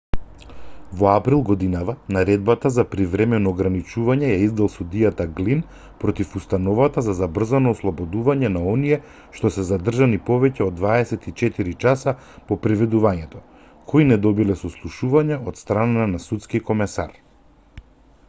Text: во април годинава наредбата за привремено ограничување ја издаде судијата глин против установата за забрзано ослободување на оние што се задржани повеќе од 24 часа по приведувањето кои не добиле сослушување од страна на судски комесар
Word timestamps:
во 0.99 1.07
април 1.15 1.41
годинава 1.47 1.93
наредбата 2.15 2.71
за 2.77 2.85
привремено 2.93 3.51
ограничување 3.55 4.29
ја 4.31 4.39
издаде 4.45 4.67
судијата 4.75 5.27
глин 5.39 5.61
против 6.03 6.33
установата 6.39 7.03
за 7.09 7.15
забрзано 7.19 7.75
ослободување 7.77 8.51
на 8.55 8.63
оние 8.73 8.99
што 9.41 9.53
се 9.59 9.67
задржани 9.69 10.21
повеќе 10.31 10.65
од 10.71 10.79
24 10.87 11.77
часа 11.87 12.15
по 12.49 12.59
приведувањето 12.67 13.45
кои 13.93 14.09
не 14.15 14.21
добиле 14.27 14.57
сослушување 14.65 15.41
од 15.53 15.63
страна 15.65 16.09
на 16.17 16.27
судски 16.29 16.67
комесар 16.73 17.15